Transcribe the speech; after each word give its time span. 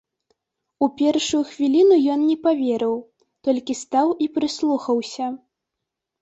У 0.85 0.85
першую 1.01 1.41
хвіліну 1.49 1.95
ён 2.13 2.23
не 2.29 2.37
паверыў, 2.45 2.95
толькі 3.49 3.77
стаў 3.83 4.07
і 4.27 4.31
прыслухаўся. 4.39 5.25